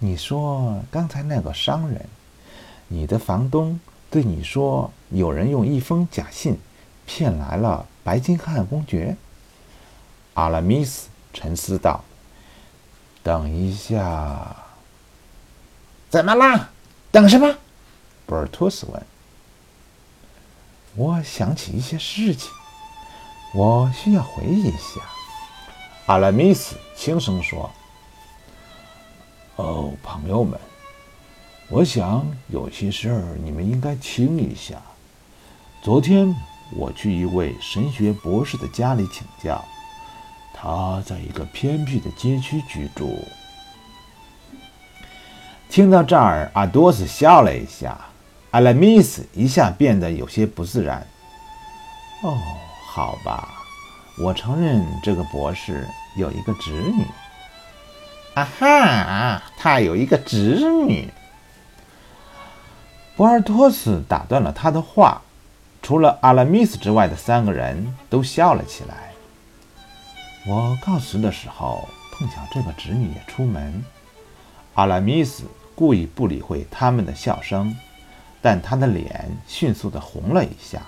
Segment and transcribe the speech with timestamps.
[0.00, 2.08] 你说刚才那个商人，
[2.86, 6.56] 你的房东对你说，有人用一封假信
[7.04, 9.16] 骗来了白金汉公爵。
[10.34, 12.04] 阿拉米斯沉思道
[13.24, 14.54] ：“等一下，
[16.08, 16.70] 怎么啦？
[17.10, 17.56] 等什么？”
[18.24, 19.02] 博尔托斯问。
[20.94, 22.48] “我想起一些事情，
[23.52, 25.00] 我需要回忆一下。”
[26.06, 27.68] 阿拉米斯轻声说。
[29.58, 30.58] 哦，朋友们，
[31.68, 34.76] 我想有些事儿你们应该听一下。
[35.82, 36.32] 昨天
[36.76, 39.64] 我去一位神学博士的家里请教，
[40.54, 43.18] 他在一个偏僻的街区居住。
[45.68, 47.98] 听到这儿，阿多斯笑了一下，
[48.52, 51.04] 阿拉米斯一下变得有些不自然。
[52.22, 52.38] 哦，
[52.86, 53.60] 好吧，
[54.22, 55.84] 我承认这个博士
[56.16, 57.04] 有一个侄女。
[58.38, 59.42] 啊哈！
[59.56, 61.10] 他有一个侄女。
[63.16, 65.22] 博尔托斯打断了他的话，
[65.82, 69.12] 除了阿拉米斯之外的三个人都笑了起来。
[70.46, 73.82] 我告辞的时候，碰巧这个侄女也出门。
[74.74, 75.42] 阿拉米斯
[75.74, 77.76] 故意不理会他们的笑声，
[78.40, 80.80] 但他的脸迅速的红了一下。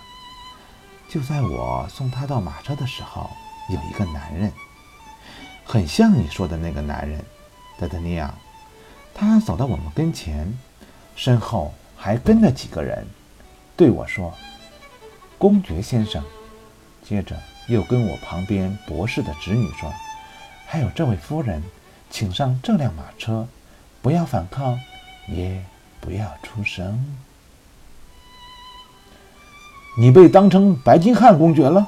[1.08, 3.28] 就在我送他到马车的时候，
[3.69, 4.53] 有一个男人，
[5.64, 7.20] 很像你说的那个男人。
[7.81, 8.34] 德德尼昂，
[9.14, 10.53] 他走到我们跟前，
[11.17, 13.06] 身后还跟着几个人，
[13.75, 14.34] 对我说
[15.39, 16.22] ：“公爵先生。”
[17.03, 17.34] 接着
[17.69, 19.91] 又跟我旁边博士的侄女说
[20.69, 21.62] ：“还有这位夫人，
[22.11, 23.48] 请上这辆马车，
[24.03, 24.78] 不要反抗，
[25.27, 25.65] 也
[26.03, 27.17] 不要出声。”
[29.98, 31.87] 你被当成白金汉公爵了？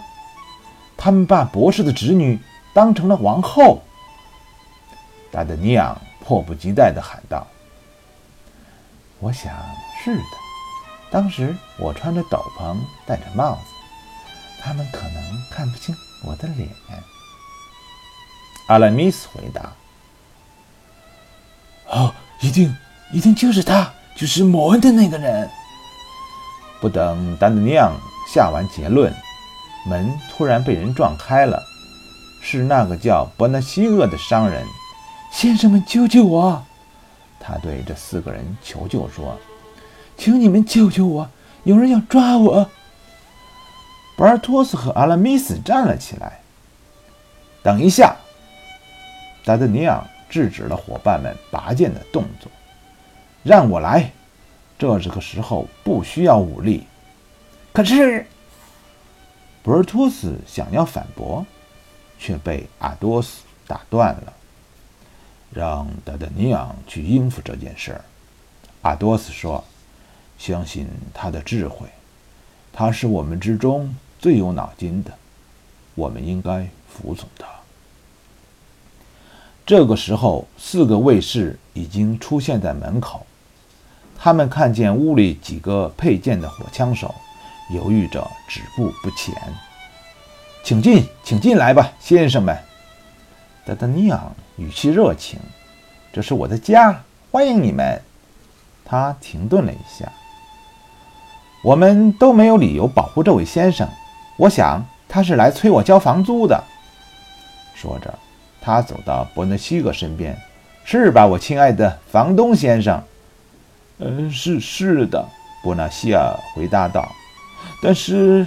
[0.96, 2.38] 他们把博士的侄女
[2.72, 3.82] 当成了王后。
[5.32, 7.46] 达德尼昂迫不及待地喊道
[9.18, 9.50] ：“我想
[10.04, 10.22] 是的。
[11.10, 13.60] 当时我穿着斗篷，戴着帽子，
[14.62, 16.68] 他们可能看不清我的脸。”
[18.68, 19.72] 阿拉米斯回答
[21.88, 22.76] ：“哦，一定，
[23.10, 25.48] 一定就是他，就是摩恩的那个人。”
[26.78, 27.92] 不等达德尼昂
[28.34, 29.10] 下完结论，
[29.86, 31.58] 门突然被人撞开了，
[32.42, 34.66] 是那个叫伯纳西厄的商人。
[35.32, 36.62] 先生们，救救我！
[37.40, 39.36] 他对这四个人求救说
[40.16, 41.28] ：“请你们救救我，
[41.64, 42.70] 有人要抓我。”
[44.14, 46.38] 博尔托斯和阿拉米斯站了起来。
[47.62, 48.14] 等一下，
[49.44, 52.52] 达德尼昂制止了伙伴们拔剑的动作。
[53.42, 54.12] “让我来，
[54.78, 56.86] 这这个时候不需要武力。”
[57.72, 58.26] 可是，
[59.62, 61.44] 博尔托斯想要反驳，
[62.18, 64.32] 却被阿多斯打断了。
[65.52, 68.04] 让达达尼昂去应付这件事儿，
[68.82, 69.62] 阿多斯说
[70.38, 71.86] ：“相信他的智慧，
[72.72, 75.12] 他是我们之中最有脑筋的，
[75.94, 77.46] 我们应该服从他。”
[79.64, 83.24] 这个时候，四个卫士已经出现在门口，
[84.18, 87.14] 他们看见屋里几个佩剑的火枪手，
[87.70, 89.34] 犹豫着止步不前。
[90.64, 92.58] “请进，请进来吧，先生们。”
[93.64, 95.38] 达达尼昂语气热情
[96.12, 98.00] ：“这是我的家，欢迎你们。”
[98.84, 100.10] 他停顿了一下
[101.64, 103.88] ：“我们都没有理由保护这位先生，
[104.36, 106.62] 我想他是来催我交房租的。”
[107.74, 108.18] 说着，
[108.60, 110.36] 他走到伯纳西格身边
[110.84, 113.02] ：“是吧，我亲爱的房东先生
[113.98, 115.26] ？”“嗯，是是的。”
[115.64, 117.10] 伯纳西尔回答道。
[117.80, 118.46] “但是，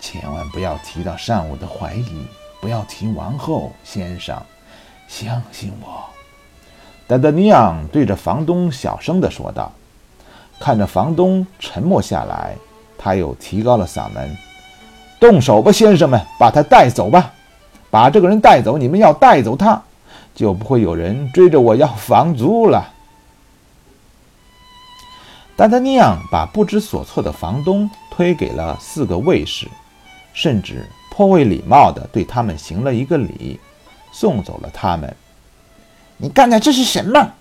[0.00, 2.26] 千万不要提到上午的怀疑。”
[2.60, 4.40] 不要提王后先生，
[5.08, 6.04] 相信我。”
[7.08, 9.72] 达达尼昂对着房东小声地说道。
[10.62, 12.54] 看着房东沉默下来，
[12.98, 14.36] 他又提高了嗓门
[15.18, 17.32] ：“动手吧，先生们，把他带走吧，
[17.90, 18.76] 把这个人带走。
[18.76, 19.82] 你们要带走他，
[20.34, 22.92] 就不会有人追着我要房租了。”
[25.56, 29.66] 达达尼昂把不知所措的房东推给了四个卫士，
[30.34, 30.86] 甚至。
[31.10, 33.60] 颇为礼貌地对他们行了一个礼，
[34.12, 35.14] 送走了他们。
[36.16, 37.32] 你干的这是什么？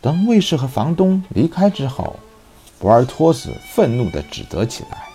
[0.00, 2.16] 等卫士和房东离开之后，
[2.78, 5.06] 博尔托斯愤怒地指责起来：“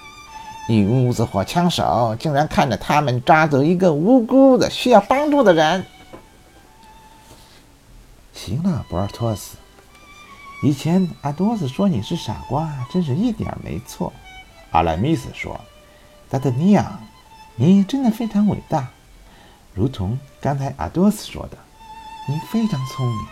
[0.68, 5.86] 一屋子火枪手竟然看着他们抓走一个无辜的、需要帮助的人！”
[8.34, 9.57] 行了，博尔托斯，
[10.63, 14.12] 以前阿多斯说你是傻瓜，真是一点没错。
[14.72, 15.60] 阿莱米斯说。
[16.29, 16.99] 达德尼昂，
[17.55, 18.87] 你真的非常伟大，
[19.73, 21.57] 如同刚才阿多斯说的，
[22.27, 23.27] 你非常聪明，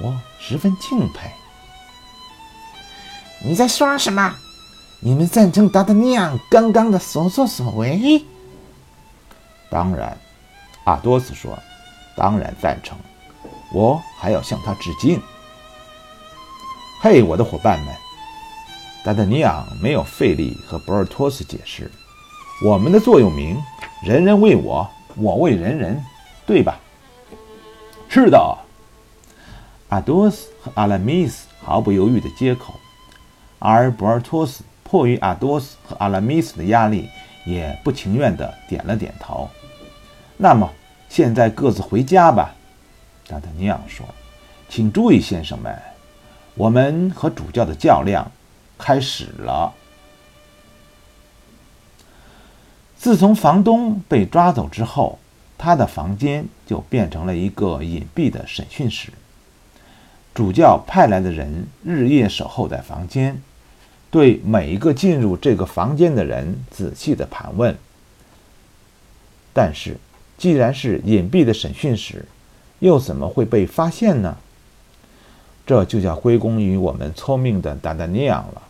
[0.00, 1.30] 我十分敬佩。
[3.44, 4.34] 你在说什么？
[5.00, 8.24] 你们赞成达达尼昂刚刚的所作所为？
[9.70, 10.18] 当然，
[10.84, 11.56] 阿多斯说
[12.16, 12.98] ：“当然赞成。
[13.72, 15.22] 我还要向他致敬。”
[17.00, 17.94] 嘿，我的伙伴们！
[19.04, 21.90] 达达尼昂没有费力和博尔托斯解释
[22.62, 23.60] ：“我们的座右铭，
[24.02, 26.02] 人人为我，我为人人，
[26.46, 26.78] 对吧？”
[28.08, 28.58] 是的。
[29.88, 32.74] 阿多斯和阿拉米斯毫不犹豫地接口。
[33.58, 37.08] 而博尔托斯迫于阿多斯和阿拉米斯的压力，
[37.44, 39.48] 也不情愿地点了点头。
[40.36, 40.70] 那么，
[41.08, 42.54] 现在各自回家吧，
[43.26, 44.06] 达达尼昂说。
[44.68, 45.76] 请注意，先生们，
[46.54, 48.30] 我们和主教的较量
[48.78, 49.72] 开始了。
[53.04, 55.18] 自从房东被抓走之后，
[55.58, 59.10] 他的房间就变成了一个隐蔽的审讯室。
[60.32, 63.38] 主教派来的人日夜守候在房间。
[64.10, 67.76] 对每一个进入这个房间的人仔细的盘问，
[69.52, 69.98] 但是
[70.38, 72.24] 既然是隐蔽的审讯室，
[72.78, 74.34] 又怎么会被发现呢？
[75.66, 78.62] 这就要归功于我们聪明的达达尼昂了。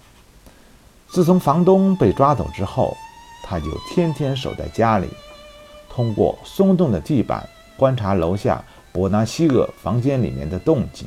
[1.06, 2.96] 自从房东被抓走之后，
[3.46, 5.06] 他就天天守在家里，
[5.90, 7.46] 通过松动的地板
[7.76, 11.06] 观察楼下伯纳西厄房间里面的动静。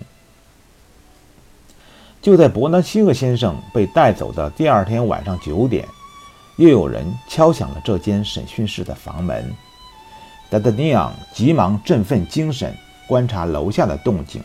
[2.22, 5.88] 就在伯纳西厄先生被带走的第二天晚上九点，
[6.58, 9.52] 又有人敲响了这间审讯室的房门。
[10.50, 12.76] 达达尼昂急忙振奋精神，
[13.08, 14.44] 观察楼下的动静。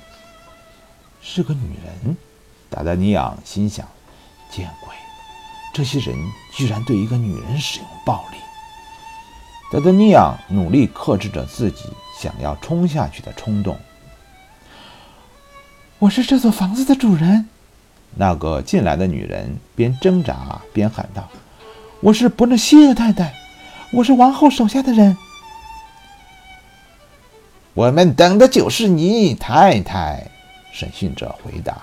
[1.20, 2.16] 是个女人，
[2.68, 3.86] 达达尼昂心想：
[4.50, 4.94] 见鬼！
[5.72, 6.14] 这些人
[6.52, 8.36] 居然对一个女人使用暴力。
[9.70, 11.84] 德德尼昂努力克制着自己
[12.20, 13.78] 想要冲下去的冲动。
[15.98, 17.48] 我是这座房子的主人。
[18.14, 21.26] 那个进来的女人边挣扎边喊道
[22.02, 23.32] ：“我是伯纳西厄太太，
[23.92, 25.16] 我是王后手下的人。
[27.72, 30.28] 我们等的就是你，太太。”
[30.74, 31.82] 审讯者回答。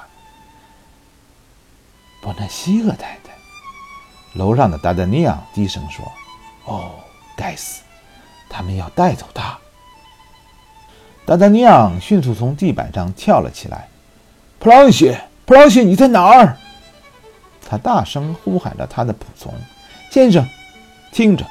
[2.21, 3.28] “伯纳西厄太太。”
[4.33, 6.05] 楼上的达达尼昂低声说
[6.65, 6.91] ：“哦，
[7.35, 7.81] 该死，
[8.49, 9.57] 他们要带走他。”
[11.25, 13.87] 达达尼昂迅速从地板上跳了起来
[14.59, 15.15] ，“普朗西！”
[15.45, 16.57] 普朗西，你在哪儿？
[17.67, 19.53] 他大声呼喊着他的仆从
[20.11, 20.47] ：“先生，
[21.11, 21.43] 听着，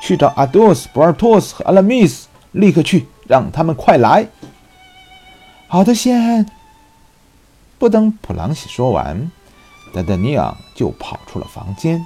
[0.00, 4.26] 去找阿多斯、博尔托斯和阿拉米斯，立刻去，让他们快来。”
[5.68, 6.44] 好的，先。
[7.78, 9.30] 不等普朗西说完，
[9.92, 12.04] 达达尼昂就跑出了房间。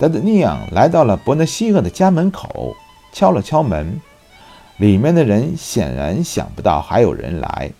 [0.00, 2.74] 达达尼昂来到了伯纳西厄的家门口，
[3.12, 4.00] 敲了敲门，
[4.78, 7.70] 里面的人显然想不到还有人来。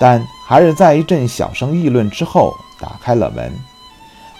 [0.00, 3.52] 但还是在一阵小声议论之后打开了门。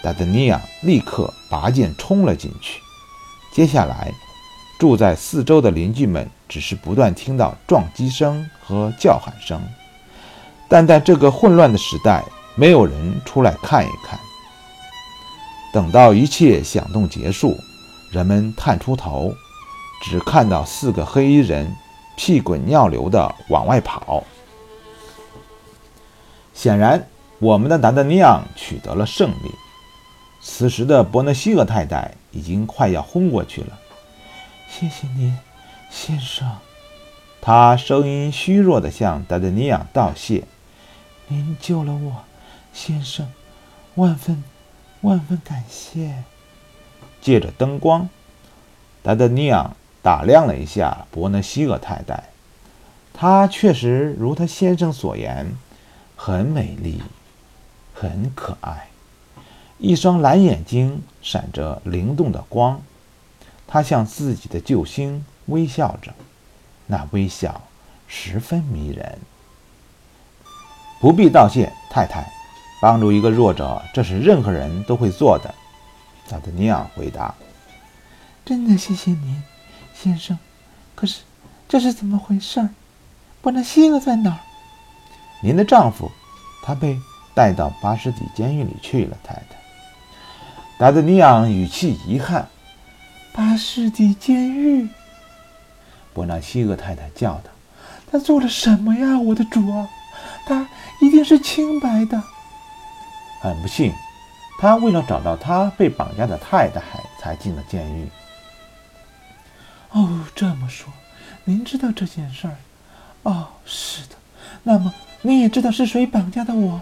[0.03, 2.81] 达德尼亚立刻拔剑冲了进去。
[3.53, 4.13] 接下来，
[4.81, 9.63] 住在四周的邻居们只是不断听到撞击声和叫喊声，
[10.69, 12.25] 但在这个混乱的时代，
[12.57, 14.19] 没有人出来看一看。
[15.73, 17.57] 等到一切响动结束，
[18.11, 19.35] 人们探出头，
[20.03, 21.75] 只看到四个黑衣人
[22.17, 24.25] 屁滚尿流地往外跑。
[26.55, 27.07] 显然，
[27.39, 29.51] 我们的达达尼昂取得了胜利。
[30.41, 33.79] 此时的伯纳西厄太太已经快要昏过去了。
[34.69, 35.37] 谢谢您，
[35.91, 36.49] 先生。
[37.41, 40.45] 他声音虚弱地向达达尼昂道谢
[41.29, 42.25] ：“您救了我，
[42.73, 43.31] 先生，
[43.95, 44.43] 万分
[45.03, 46.25] 万分感谢。”
[47.21, 48.09] 借着灯光，
[49.03, 52.25] 达达尼昂打量了一下伯纳西厄太太，
[53.13, 55.55] 她确实如他先生所言。
[56.21, 57.01] 很美丽，
[57.95, 58.89] 很可爱，
[59.79, 62.83] 一双蓝眼睛闪着灵动的光，
[63.69, 66.13] 她向自己的救星微笑着，
[66.89, 67.63] 那微笑
[68.09, 69.19] 十分迷人。
[71.01, 72.29] 不必道谢，太太，
[72.81, 75.53] 帮助一个弱者，这是任何人都会做的。
[76.29, 77.35] 达德尼昂回答
[78.45, 79.43] ：“真的谢谢您，
[79.95, 80.39] 先生。
[80.95, 81.23] 可是
[81.69, 82.69] 这是怎么回事？
[83.41, 84.39] 伯纳西厄在哪儿？”
[85.43, 86.11] 您的丈夫，
[86.63, 86.99] 他被
[87.35, 89.17] 带到巴士底监狱里去了。
[89.25, 89.57] 太太，
[90.79, 92.49] 达德尼昂语气遗憾。
[93.33, 94.89] 巴士底监狱，
[96.13, 97.51] 伯纳西厄太太叫道
[98.11, 99.89] ：“他做了什么呀，我的主啊？
[100.47, 100.69] 他
[101.01, 102.23] 一定是清白的。”
[103.41, 103.93] 很不幸，
[104.59, 106.81] 他为了找到他被绑架的太太，
[107.19, 108.09] 才进了监狱。
[109.91, 110.93] 哦，这么说，
[111.45, 112.57] 您知道这件事儿？
[113.23, 114.17] 哦，是的。
[114.63, 114.93] 那么
[115.23, 116.81] 你也知道是谁绑架的我？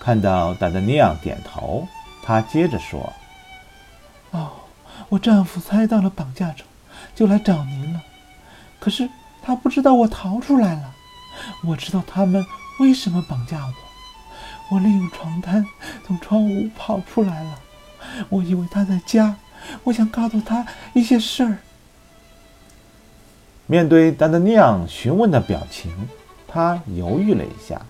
[0.00, 1.86] 看到达达尼昂点头，
[2.24, 3.12] 他接着说
[4.32, 4.50] ：“哦，
[5.08, 6.64] 我丈夫猜到了绑架者，
[7.14, 8.00] 就来找您了。
[8.80, 9.08] 可是
[9.42, 10.94] 他不知道我逃出来了。
[11.64, 12.44] 我知道他们
[12.80, 13.72] 为什么绑架我。
[14.72, 15.66] 我利用床单
[16.06, 17.58] 从窗户跑出来了。
[18.30, 19.36] 我以为他在家，
[19.84, 21.58] 我想告诉他一些事儿。”
[23.68, 26.08] 面对达达尼昂询问的表情，
[26.48, 27.82] 他犹豫了一下。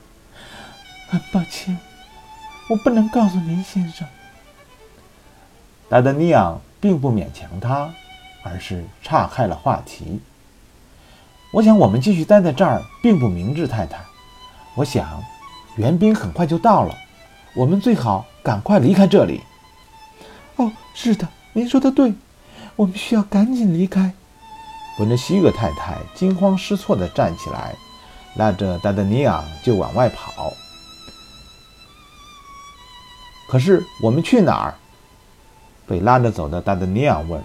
[1.09, 1.79] 很抱歉。
[2.69, 4.09] 我不能告诉您，先生。
[5.89, 7.93] 达德尼昂并不勉强他，
[8.43, 10.21] 而是岔开了话题。
[11.53, 14.01] 我想我们继续待在这儿并不明智，太太。
[14.75, 15.23] 我想，
[15.76, 16.95] 援兵很快就到了，
[17.55, 19.43] 我们最好赶快离开这里。
[20.57, 22.12] 哦，是的，您说的对，
[22.76, 24.12] 我们需要赶紧离开。
[24.97, 27.75] 伯纳西格太太惊慌失措地站起来，
[28.37, 30.52] 拉着达达尼昂就往外跑。
[33.49, 34.75] 可是我们去哪儿？
[35.87, 37.43] 被拉着走的达达尼昂问。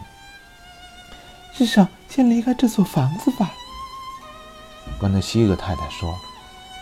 [1.54, 3.52] 至少先离开这所房子吧。
[5.00, 6.16] 关德西格太太说：“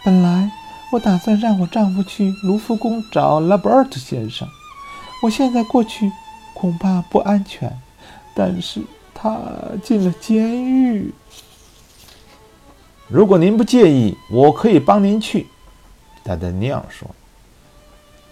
[0.04, 0.52] 本来
[0.92, 4.48] 我打算让我丈夫去卢浮宫找拉伯尔特先生，
[5.22, 6.12] 我现在过去
[6.54, 7.72] 恐怕不安全。
[8.34, 8.82] 但是
[9.13, 9.39] 他
[9.82, 11.13] 进了监狱。
[13.08, 15.48] 如果您不介意，我可以帮您去。”
[16.24, 17.08] 达达尼昂说。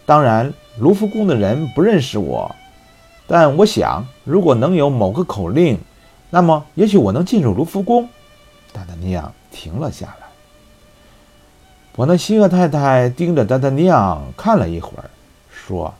[0.05, 2.53] 当然，卢浮宫的人不认识我，
[3.27, 5.79] 但我想，如果能有某个口令，
[6.29, 8.09] 那么也许我能进入卢浮宫。
[8.73, 10.22] 达达尼昂停了下来。
[11.93, 15.09] 伯纳西厄太太盯着丹丹尼昂看了一会儿，
[15.51, 15.93] 说：“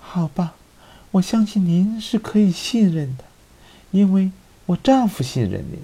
[0.00, 0.54] 好吧，
[1.12, 3.24] 我相信您是可以信任的，
[3.92, 4.30] 因为
[4.66, 5.78] 我丈夫信任您，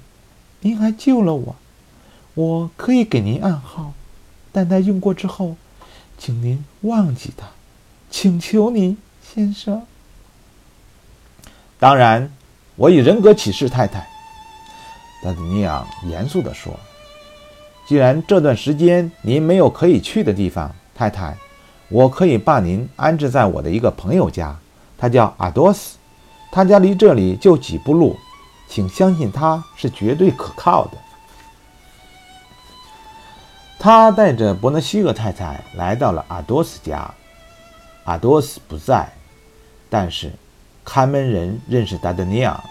[0.60, 1.56] 您还救了我。
[2.34, 3.92] 我可以给您暗号，
[4.52, 5.56] 但在用过之后。”
[6.22, 7.46] 请您忘记他，
[8.10, 9.87] 请求您，先生。
[11.78, 12.30] 当然，
[12.76, 14.06] 我以人格启示太太。
[15.22, 16.78] 达达尼昂严肃地说
[17.90, 21.37] ：“既然这段时间您没有可以去的地方，太太，
[21.88, 24.56] 我可以把您安置在我的一个朋友家，
[24.97, 25.97] 他叫阿多斯，
[26.52, 28.16] 他家离这里就几步路，
[28.68, 30.92] 请相信他是绝对可靠的。”
[33.76, 37.12] 他带着伯纳西厄太太来到了阿多斯家，
[38.04, 39.12] 阿多斯不在，
[39.88, 40.30] 但是
[40.85, 42.62] 看门人认识达德尼昂，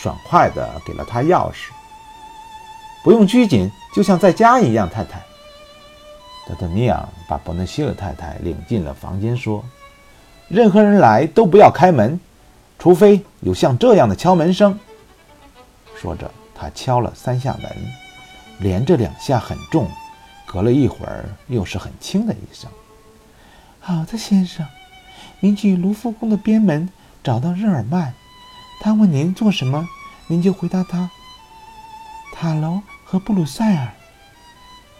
[0.00, 1.70] 爽快地给了他钥匙。
[3.02, 5.20] 不用拘谨，就像在家一样，太太。
[6.46, 9.64] 德德尼昂把伯纳希尔太太领进了房间，说
[10.48, 12.18] ：“任何人来都不要开门，
[12.78, 14.78] 除非有像这样的敲门声。”
[15.94, 17.70] 说着，他敲了三下门，
[18.60, 19.88] 连着两下很重。
[20.46, 22.70] 隔了一会儿，又是很轻的一声。
[23.80, 24.66] 好的，先生，
[25.40, 26.88] 您去卢浮宫的边门
[27.22, 28.14] 找到日耳曼，
[28.80, 29.86] 他问您做什么，
[30.26, 31.10] 您就回答他：
[32.40, 33.88] 塔楼和布鲁塞尔，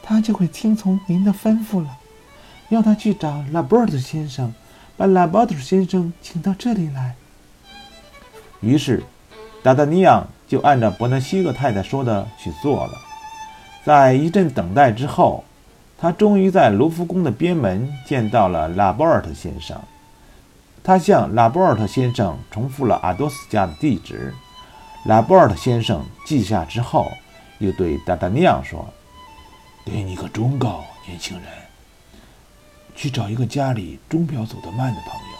[0.03, 1.97] 他就会听从您的吩咐了。
[2.69, 4.53] 要他去找拉波尔特先生，
[4.97, 7.15] 把拉波尔特先生请到这里来。
[8.59, 9.05] 于是，
[9.63, 12.95] 达达尼昂就按照伯纳西格太太说的去做了。
[13.85, 15.45] 在一阵等待之后，
[15.97, 19.81] 他终于在卢浮宫的边门见到了拉波尔特先生。
[20.83, 24.35] 他向拉波尔特先生重复了阿多斯家的地址。
[25.05, 27.13] 拉波尔特先生记下之后，
[27.59, 28.89] 又对达达尼昂说
[29.85, 31.47] ：“给你个忠告，年轻人，
[32.95, 35.37] 去找一个家里钟表走得慢的朋友，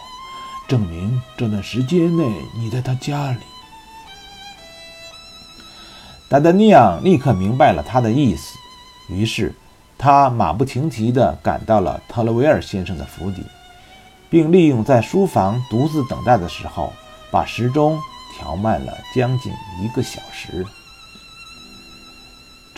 [0.67, 2.23] 证明这段时间内
[2.55, 3.39] 你在他家里。”
[6.29, 8.55] 达达尼昂立刻明白了他的意思，
[9.09, 9.55] 于是
[9.97, 13.43] 他马不停蹄地赶到了特勒维尔先生的府邸，
[14.29, 16.93] 并利用在书房独自等待的时候，
[17.31, 17.99] 把时钟
[18.37, 20.65] 调慢了将近一个小时。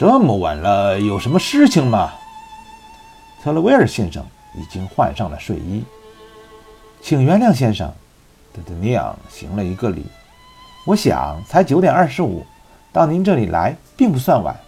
[0.01, 2.11] 这么晚了，有什么事情吗？
[3.43, 5.83] 特勒维尔先生已经换上了睡衣。
[7.03, 7.87] 请原谅，先生。
[8.51, 10.07] 达达尼昂行了一个礼。
[10.87, 12.43] 我想才九点二十五。
[12.91, 14.59] 到您这里来并不算晚。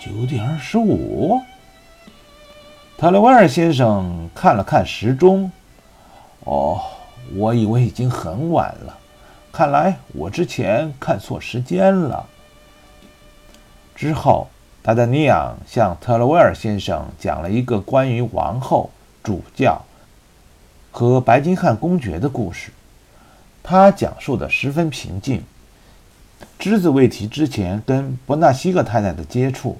[0.00, 1.38] 九点二十五。
[2.96, 5.52] 特雷维尔先生看了看时钟。
[6.44, 6.80] 哦，
[7.36, 8.98] 我以为已经很晚了。
[9.52, 12.26] 看来我之前看错时间了。
[14.02, 14.48] 之后，
[14.82, 18.90] 达达尼昂向特洛维尔先生讲了一个关于王后、
[19.22, 19.80] 主教
[20.90, 22.72] 和白金汉公爵的故事。
[23.62, 25.44] 他讲述的十分平静，
[26.58, 29.78] 只字未提之前跟伯纳西克太太的接触。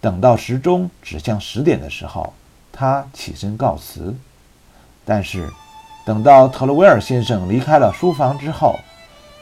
[0.00, 2.32] 等到时钟指向十点的时候，
[2.70, 4.14] 他起身告辞。
[5.04, 5.50] 但是，
[6.04, 8.78] 等到特洛维尔先生离开了书房之后，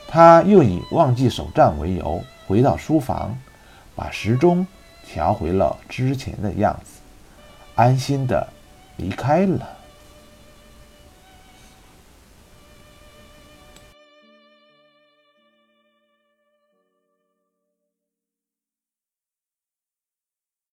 [0.08, 3.36] 他又以忘记手账为由回到书房。
[3.94, 4.66] 把时钟
[5.04, 7.00] 调回了之前的样子
[7.74, 8.48] 安心的
[8.96, 9.73] 离开了。